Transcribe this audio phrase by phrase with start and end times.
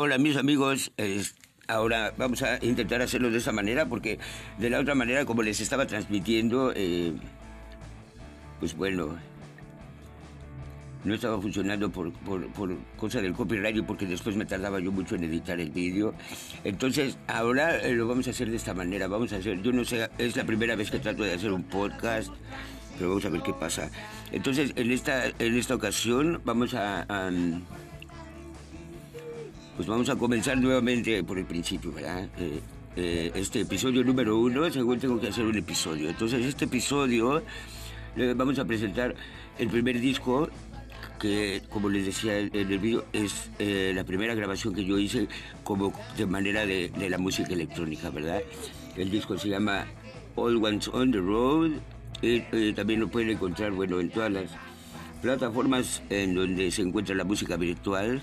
[0.00, 0.92] Hola mis amigos,
[1.66, 4.20] ahora vamos a intentar hacerlo de esta manera porque
[4.56, 7.14] de la otra manera como les estaba transmitiendo, eh,
[8.60, 9.16] pues bueno,
[11.02, 15.16] no estaba funcionando por, por, por cosa del copyright porque después me tardaba yo mucho
[15.16, 16.14] en editar el vídeo.
[16.62, 19.84] Entonces ahora eh, lo vamos a hacer de esta manera, vamos a hacer, yo no
[19.84, 22.30] sé, es la primera vez que trato de hacer un podcast,
[22.96, 23.90] pero vamos a ver qué pasa.
[24.30, 27.04] Entonces en esta, en esta ocasión vamos a,
[29.78, 32.28] pues vamos a comenzar nuevamente por el principio, ¿verdad?
[32.36, 32.60] Eh,
[32.96, 36.10] eh, este episodio número uno, según tengo que hacer un episodio.
[36.10, 37.44] Entonces, este episodio
[38.16, 39.14] eh, vamos a presentar
[39.56, 40.48] el primer disco
[41.20, 45.28] que, como les decía en el vídeo, es eh, la primera grabación que yo hice
[45.62, 48.40] como de manera de, de la música electrónica, ¿verdad?
[48.96, 49.86] El disco se llama
[50.34, 51.70] All Ones on the Road.
[52.20, 54.50] y, eh, también lo pueden encontrar, bueno, en todas las
[55.22, 58.20] plataformas en donde se encuentra la música virtual.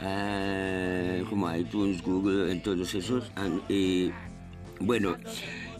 [0.00, 3.30] Ah, como iTunes, Google, en todos esos.
[3.36, 4.12] Ah, y,
[4.80, 5.16] bueno,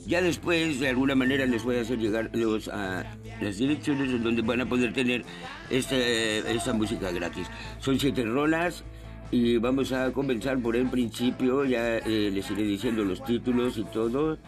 [0.06, 3.04] ya después de alguna manera les voy a hacer llegar los, ah,
[3.40, 5.24] las direcciones donde van a poder tener
[5.70, 7.46] esta, esta música gratis.
[7.78, 8.84] Son siete rolas
[9.30, 13.84] y vamos a comenzar por el principio, ya eh, les iré diciendo los títulos y
[13.84, 14.38] todo.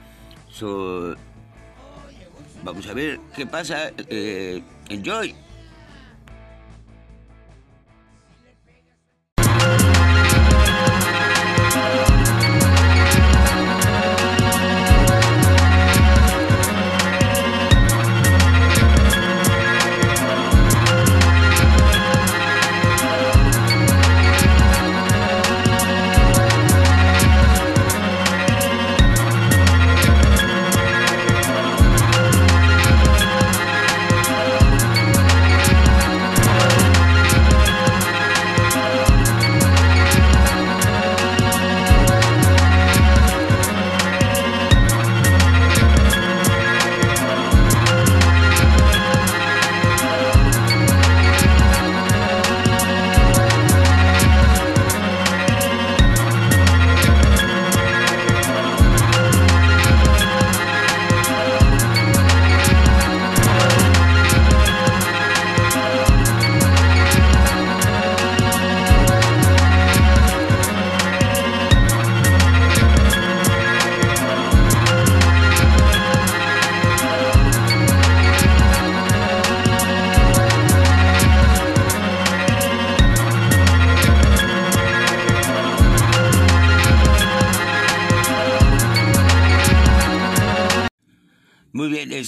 [0.48, 1.14] So,
[2.64, 3.92] vamos a ver qué pasa.
[4.08, 5.34] Eh, enjoy.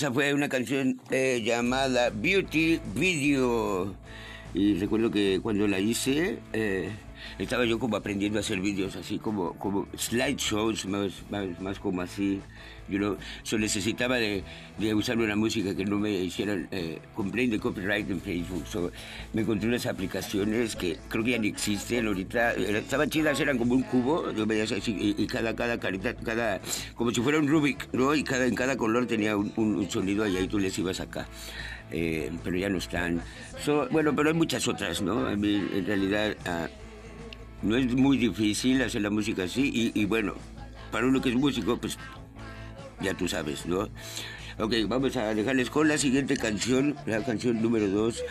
[0.02, 3.94] Esa fue una canción eh, llamada Beauty Video.
[4.52, 6.90] Y recuerdo que cuando la hice, eh,
[7.38, 12.02] estaba yo como aprendiendo a hacer vídeos así como, como slideshows, más, más, más como
[12.02, 12.40] así.
[12.92, 13.16] You know?
[13.42, 14.44] So necesitaba de,
[14.78, 18.66] de usar una música que no me hicieran eh, de copyright en Facebook.
[18.66, 18.92] So,
[19.32, 22.52] me encontré unas aplicaciones que creo que ya ni existen ahorita.
[22.54, 26.60] Estaban chidas, eran como un cubo, yo así, y, y cada, cada carita, cada,
[26.94, 28.14] como si fuera un Rubik, ¿no?
[28.14, 31.00] Y cada, en cada color tenía un, un- un sonido y ahí tú les ibas
[31.00, 31.26] acá.
[31.90, 33.22] Eh, pero ya no están.
[33.64, 35.26] So, bueno, pero hay muchas otras, ¿no?
[35.26, 36.68] A mí, en realidad, ah,
[37.62, 40.34] no es muy difícil hacer la música así y, y bueno,
[40.90, 41.98] para uno que es músico, pues
[43.02, 43.88] ya tú sabes, ¿no?
[44.58, 48.22] Ok, vamos a dejarles con la siguiente canción, la canción número dos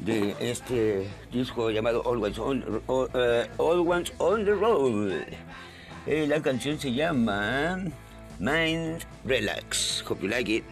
[0.00, 5.12] de este disco llamado Ones on, o- eh, Ones on the Road.
[6.06, 7.78] Eh, la canción se llama
[8.38, 10.04] Mind Relax.
[10.06, 10.64] Hope you like it.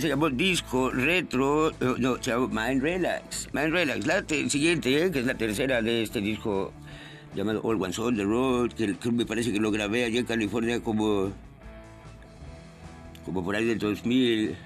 [0.00, 3.48] Se llamó Disco Retro, eh, no, se llamó Mind Relax.
[3.52, 4.06] Mind Relax.
[4.06, 6.72] La siguiente, eh, que es la tercera de este disco
[7.34, 10.80] llamado All One's on the Road, que, me parece que lo grabé allá en California
[10.80, 11.32] como,
[13.24, 14.56] como por ahí del 2000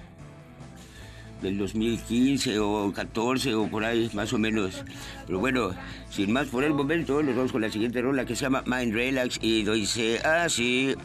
[1.41, 4.83] del 2015 o 14 o por ahí más o menos.
[5.27, 5.71] Pero bueno,
[6.09, 8.93] sin más por el momento, nos vamos con la siguiente rola que se llama Mind
[8.93, 10.95] Relax y dice así.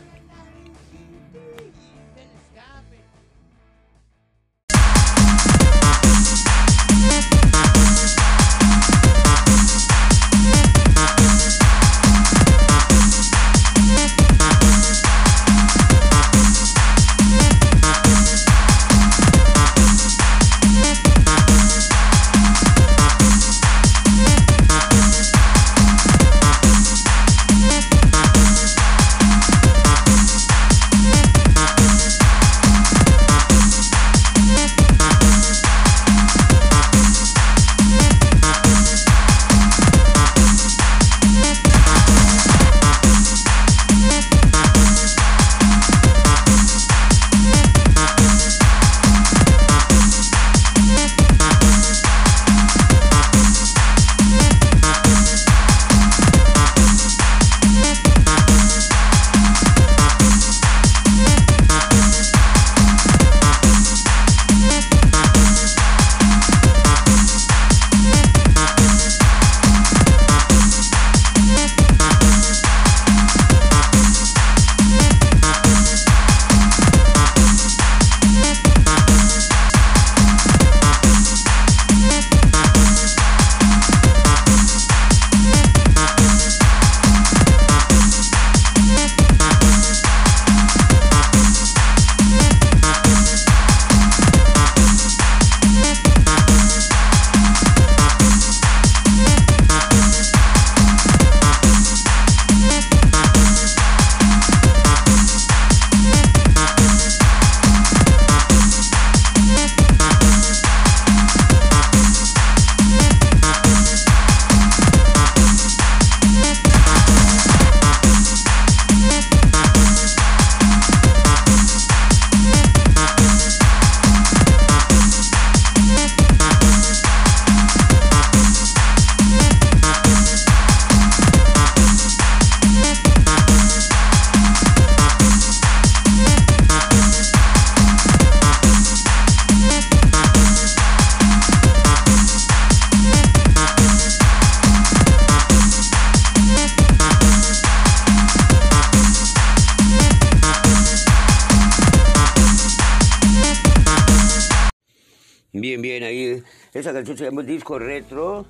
[156.81, 158.47] Esa canción se llama Disco Retro.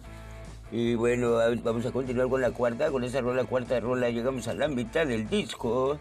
[0.72, 1.32] Y bueno,
[1.64, 5.04] vamos a continuar con la cuarta, con esa rola, cuarta rola, llegamos a la mitad
[5.04, 5.98] del disco,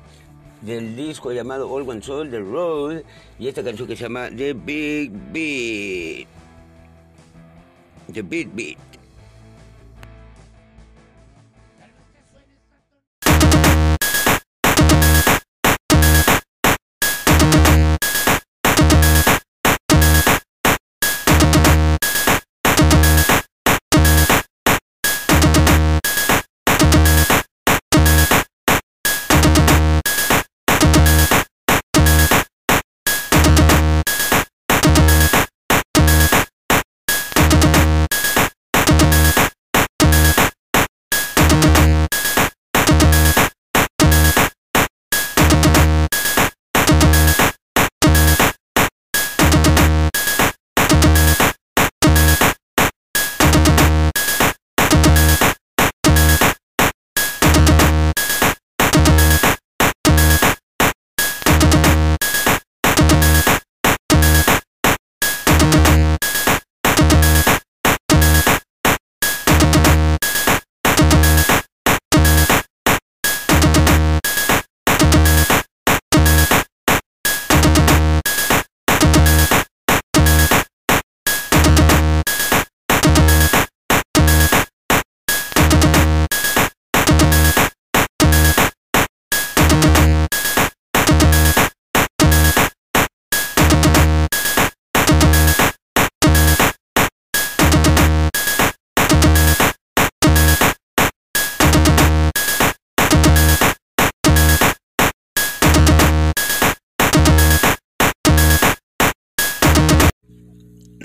[0.62, 3.02] del disco llamado All One Soul, The Road,
[3.40, 6.28] y esta canción que se llama The Big Beat.
[8.14, 8.89] The Big Beat.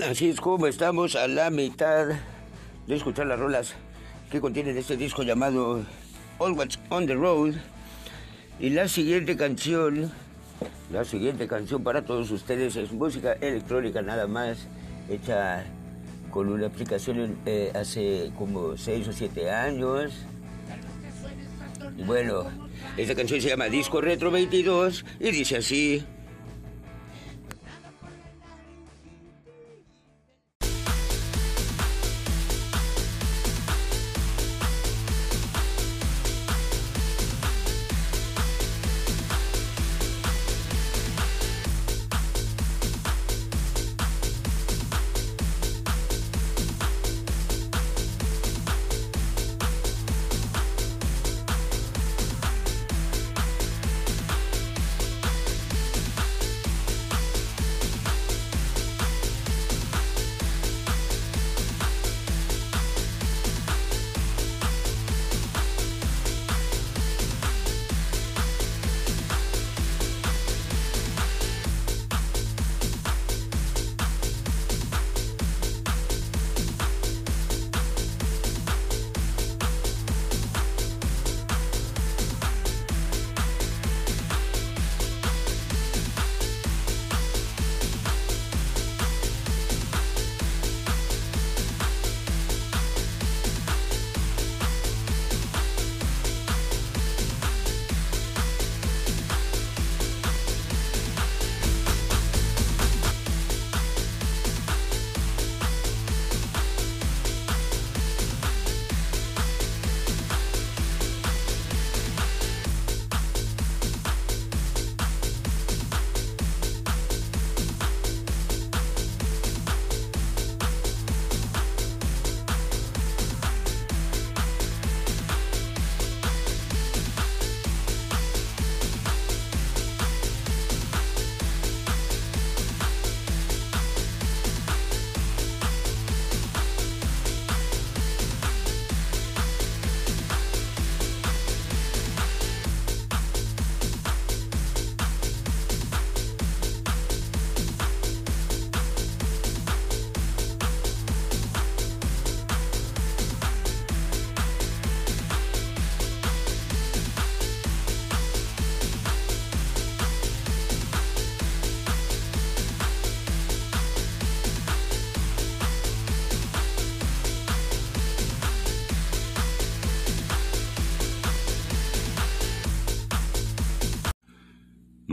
[0.09, 2.05] Así es como estamos a la mitad
[2.85, 3.73] de escuchar las rolas
[4.29, 5.83] que contienen este disco llamado
[6.37, 7.55] All What's on the Road.
[8.59, 10.11] Y la siguiente canción,
[10.91, 14.67] la siguiente canción para todos ustedes es música electrónica nada más,
[15.09, 15.65] hecha
[16.29, 20.13] con una aplicación eh, hace como 6 o 7 años.
[22.05, 22.45] Bueno,
[22.95, 26.05] esta canción se llama Disco Retro 22 y dice así.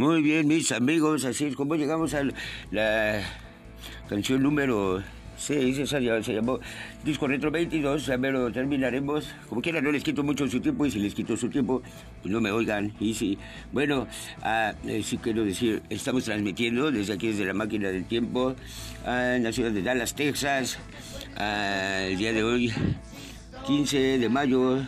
[0.02, 2.24] Muy bien, mis amigos, así es como llegamos a
[2.72, 3.22] la
[4.08, 5.00] canción número
[5.36, 6.58] 6, esa se llamó
[7.04, 9.32] Disco Retro 22, ya me lo terminaremos.
[9.48, 11.82] Como quiera, no les quito mucho su tiempo y si les quito su tiempo,
[12.20, 12.92] pues no me oigan.
[12.98, 13.38] Y sí,
[13.70, 14.08] bueno,
[14.42, 18.56] ah, eh, sí quiero decir, estamos transmitiendo desde aquí, desde la máquina del tiempo,
[19.06, 20.80] ah, en la ciudad de Dallas, Texas,
[21.36, 22.72] ah, el día de hoy,
[23.68, 24.82] 15 de mayo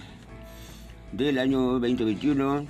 [1.12, 2.66] del año 2021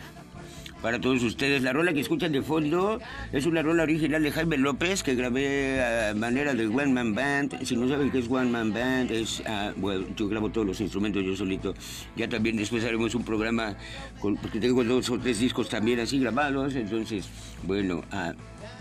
[0.85, 1.63] para todos ustedes.
[1.63, 3.01] La rola que escuchan de fondo
[3.33, 7.65] es una rola original de Jaime López que grabé a manera de One Man Band.
[7.65, 10.79] Si no saben qué es One Man Band, es, ah, bueno, yo grabo todos los
[10.83, 11.73] instrumentos yo solito.
[12.17, 13.79] Ya también después haremos un programa,
[14.21, 17.31] porque tengo dos o tres discos también así grabados, entonces,
[17.63, 18.35] bueno, ah,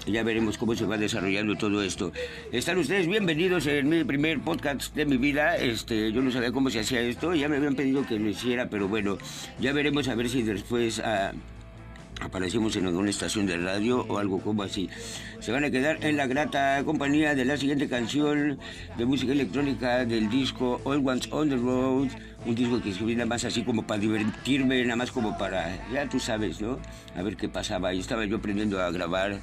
[0.05, 2.11] ya veremos cómo se va desarrollando todo esto.
[2.51, 5.55] Están ustedes bienvenidos en mi primer podcast de mi vida.
[5.55, 8.67] Este, yo no sabía cómo se hacía esto, ya me habían pedido que lo hiciera,
[8.67, 9.17] pero bueno,
[9.61, 10.99] ya veremos a ver si después...
[10.99, 11.33] Uh,
[12.23, 14.89] aparecemos en alguna estación de radio o algo como así.
[15.39, 18.57] Se van a quedar en la grata compañía de la siguiente canción
[18.97, 22.07] de música electrónica del disco All Ones on the Road,
[22.45, 26.07] un disco que escribí nada más así como para divertirme, nada más como para, ya
[26.07, 26.79] tú sabes, ¿no?
[27.15, 27.93] A ver qué pasaba.
[27.93, 29.39] Y estaba yo aprendiendo a grabar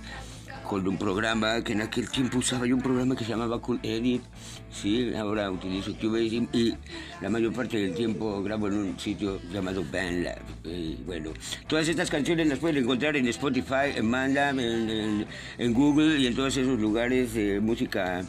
[0.70, 3.80] con un programa que en aquel tiempo usaba yo un programa que se llamaba Cool
[3.82, 4.22] Edit,
[4.70, 6.76] sí, ahora utilizo Cubase y
[7.20, 10.38] la mayor parte del tiempo grabo en un sitio llamado BandLab.
[10.62, 11.32] Y bueno,
[11.66, 15.26] todas estas canciones las pueden encontrar en Spotify, en BandLab, en,
[15.58, 18.22] en, Google y en todos esos lugares de música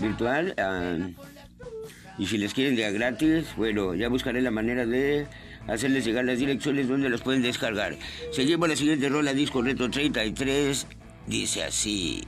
[0.00, 0.56] virtual.
[0.58, 0.98] Ah,
[2.18, 5.28] y si les quieren de gratis, bueno, ya buscaré la manera de
[5.68, 7.96] hacerles llegar las direcciones donde las pueden descargar.
[8.32, 10.86] Seguimos la siguiente rola, disco Reto 33.
[11.26, 12.24] Dice así.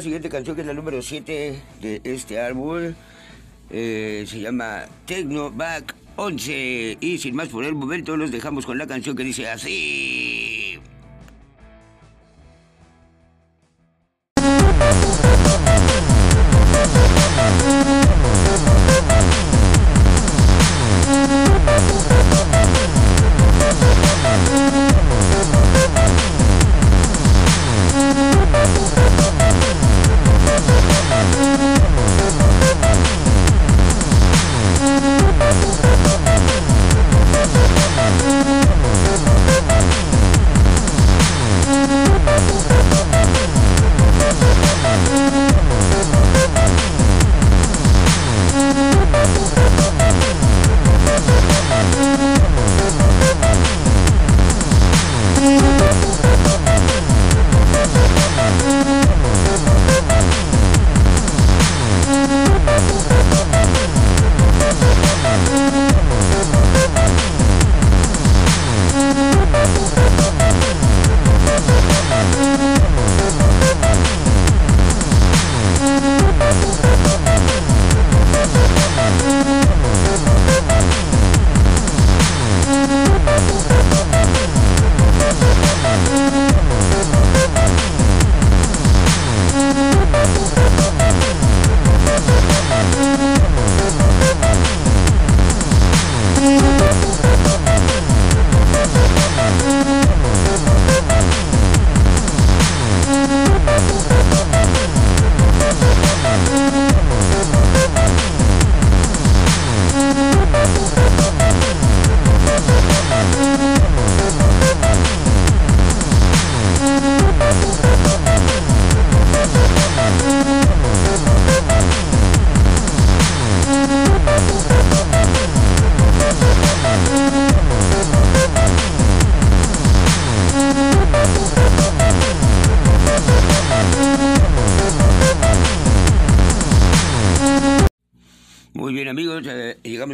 [0.00, 2.94] Siguiente canción, que es la número 7 de este álbum,
[3.70, 6.96] eh, se llama Techno Back 11.
[7.00, 10.39] Y sin más por el momento, los dejamos con la canción que dice así.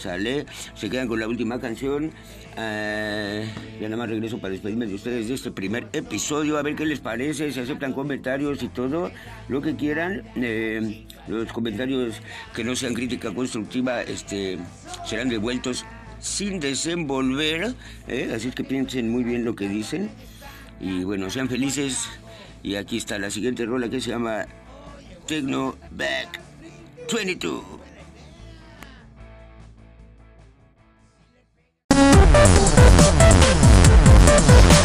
[0.00, 0.46] ¿Sale?
[0.74, 2.10] Se quedan con la última canción.
[2.56, 3.42] Ah,
[3.78, 6.56] ya nada más regreso para despedirme de ustedes de este primer episodio.
[6.56, 9.10] A ver qué les parece, si aceptan comentarios y todo.
[9.48, 10.24] Lo que quieran.
[10.36, 12.14] Eh, los comentarios
[12.54, 14.58] que no sean crítica constructiva este,
[15.06, 15.84] serán devueltos
[16.18, 17.74] sin desenvolver.
[18.08, 18.32] ¿eh?
[18.34, 20.10] Así que piensen muy bien lo que dicen.
[20.80, 22.08] Y bueno, sean felices.
[22.62, 24.46] Y aquí está la siguiente rola que se llama
[25.26, 26.40] Techno Back
[27.12, 27.89] 22.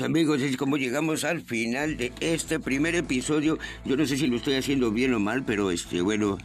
[0.00, 3.58] Amigos, es como llegamos al final de este primer episodio.
[3.84, 6.38] Yo no sé si lo estoy haciendo bien o mal, pero este, bueno,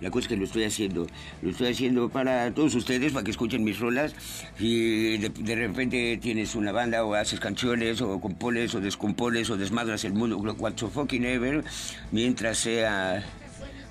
[0.00, 1.06] la cosa es que lo estoy haciendo.
[1.42, 4.14] Lo estoy haciendo para todos ustedes, para que escuchen mis rolas.
[4.58, 10.04] Si de, repente tienes una banda o haces canciones o compones o descompones o desmadras
[10.04, 11.64] el mundo, what fucking ever,
[12.12, 13.24] mientras sea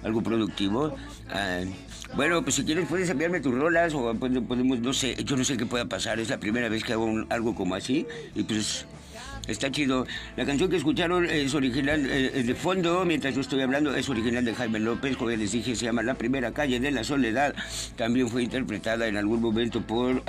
[0.04, 0.96] algo productivo.
[1.30, 1.62] Ah,
[2.16, 5.58] bueno, pues si quieres puedes enviarme tus rolas o podemos, no sé, yo no sé
[5.58, 6.20] qué pueda pasar.
[6.20, 8.86] Es la primera vez que hago algo como así y pues
[9.48, 10.08] Está chido.
[10.38, 14.46] La canción que escucharon es original, eh, de fondo, mientras yo estoy hablando, es original
[14.46, 17.54] de Jaime López, como les dije, se llama La Primera Calle de la Soledad.
[17.98, 20.24] También fue interpretada en algún momento por uh,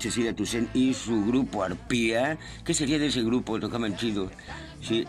[0.00, 2.36] Cecilia Tucen y su grupo Arpía.
[2.64, 3.60] ¿Qué sería de ese grupo?
[3.60, 4.28] Tocaban chido.
[4.82, 5.04] Sí.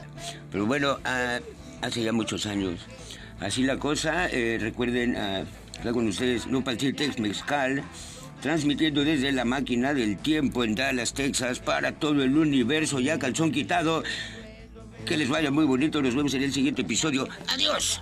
[0.52, 1.44] Pero bueno, uh,
[1.84, 2.86] hace ya muchos años.
[3.40, 5.46] Así la cosa, eh, recuerden, uh,
[5.84, 7.84] con ustedes, no Tex Mezcal
[8.42, 13.52] transmitiendo desde la máquina del tiempo en Dallas, Texas, para todo el universo, ya calzón
[13.52, 14.04] quitado.
[15.06, 17.28] Que les vaya muy bonito, nos vemos en el siguiente episodio.
[17.48, 18.02] ¡Adiós!